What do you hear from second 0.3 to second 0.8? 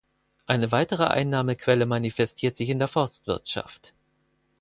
Eine